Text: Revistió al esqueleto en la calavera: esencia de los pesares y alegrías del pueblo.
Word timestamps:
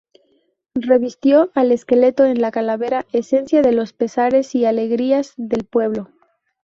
Revistió 0.81 1.51
al 1.53 1.71
esqueleto 1.71 2.25
en 2.25 2.41
la 2.41 2.49
calavera: 2.49 3.05
esencia 3.13 3.61
de 3.61 3.71
los 3.71 3.93
pesares 3.93 4.55
y 4.55 4.65
alegrías 4.65 5.35
del 5.37 5.63
pueblo. 5.65 6.09